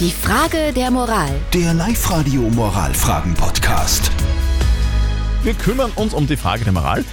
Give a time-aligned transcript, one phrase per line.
[0.00, 1.30] Die Frage der Moral.
[1.52, 4.10] Der Live-Radio Moralfragen-Podcast.
[5.44, 7.04] Wir kümmern uns um die Frage der Moral,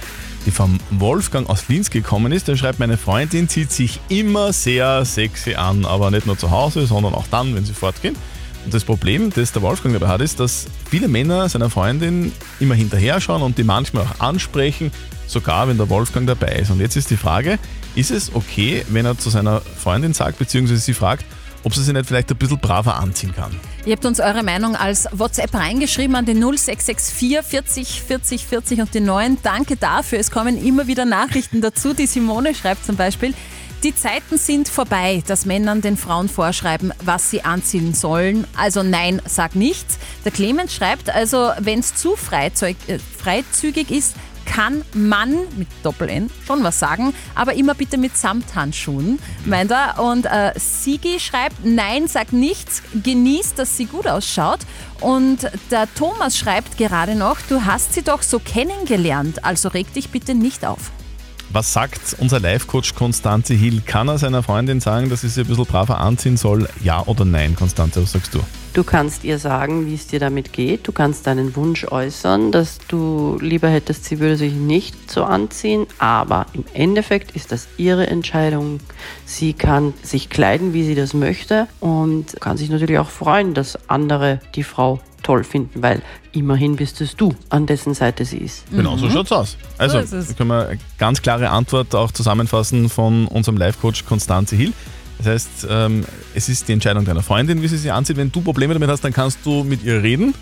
[0.44, 2.48] die vom Wolfgang aus Linz gekommen ist.
[2.48, 6.84] Der schreibt, meine Freundin zieht sich immer sehr sexy an, aber nicht nur zu Hause,
[6.86, 8.16] sondern auch dann, wenn sie fortgehen.
[8.64, 12.74] Und das Problem, das der Wolfgang dabei hat, ist, dass viele Männer seiner Freundin immer
[12.74, 14.90] hinterher schauen und die manchmal auch ansprechen,
[15.28, 16.70] sogar wenn der Wolfgang dabei ist.
[16.72, 17.60] Und jetzt ist die Frage,
[17.94, 21.24] ist es okay, wenn er zu seiner Freundin sagt, beziehungsweise sie fragt,
[21.64, 23.58] ob sie sich nicht vielleicht ein bisschen braver anziehen kann?
[23.84, 28.94] Ihr habt uns eure Meinung als WhatsApp reingeschrieben an den 0664 40 40 40 und
[28.94, 29.38] den 9.
[29.42, 30.18] Danke dafür.
[30.18, 31.94] Es kommen immer wieder Nachrichten dazu.
[31.94, 33.34] Die Simone schreibt zum Beispiel,
[33.82, 38.46] die Zeiten sind vorbei, dass Männern den Frauen vorschreiben, was sie anziehen sollen.
[38.56, 39.98] Also nein, sag nichts.
[40.24, 44.14] Der Clemens schreibt, also wenn es zu äh, freizügig ist,
[44.54, 49.98] kann man mit Doppel-N schon was sagen, aber immer bitte mit Samthandschuhen, meint er.
[49.98, 54.60] Und äh, Sigi schreibt, nein, sag nichts, genießt, dass sie gut ausschaut.
[55.00, 60.10] Und der Thomas schreibt gerade noch, du hast sie doch so kennengelernt, also reg dich
[60.10, 60.90] bitte nicht auf.
[61.50, 63.82] Was sagt unser Live-Coach Konstanze Hill?
[63.84, 66.68] Kann er seiner Freundin sagen, dass sie sich ein bisschen braver anziehen soll?
[66.82, 68.40] Ja oder nein, Konstanze, was sagst du?
[68.72, 70.88] Du kannst ihr sagen, wie es dir damit geht.
[70.88, 75.86] Du kannst deinen Wunsch äußern, dass du lieber hättest, sie würde sich nicht so anziehen.
[75.98, 78.80] Aber im Endeffekt ist das ihre Entscheidung.
[79.26, 83.78] Sie kann sich kleiden, wie sie das möchte und kann sich natürlich auch freuen, dass
[83.90, 88.64] andere die Frau toll finden, weil immerhin bist es du, an dessen Seite sie ist.
[88.70, 89.56] Genau, so schaut's aus.
[89.78, 94.72] Also, da können wir eine ganz klare Antwort auch zusammenfassen von unserem Live-Coach Konstanze Hill.
[95.22, 98.16] Das heißt, ähm, es ist die Entscheidung deiner Freundin, wie sie sich anzieht.
[98.16, 100.34] Wenn du Probleme damit hast, dann kannst du mit ihr reden.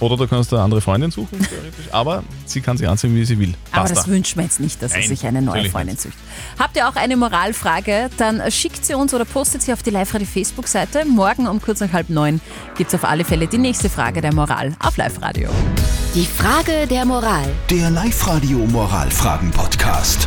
[0.00, 1.86] Oder du kannst eine andere Freundin suchen, theoretisch.
[1.92, 3.54] Aber sie kann sich anziehen, wie sie will.
[3.70, 3.94] Aber Basta.
[3.94, 6.14] das wünschen wir jetzt nicht, dass Nein, sich eine neue Freundin sucht.
[6.58, 8.10] Habt ihr auch eine Moralfrage?
[8.16, 11.04] Dann schickt sie uns oder postet sie auf die Live-Radio Facebook-Seite.
[11.04, 12.40] Morgen um kurz nach halb neun
[12.76, 15.48] gibt es auf alle Fälle die nächste Frage der Moral auf Live-Radio.
[16.16, 17.46] Die Frage der Moral.
[17.70, 20.26] Der Live-Radio Moralfragen-Podcast.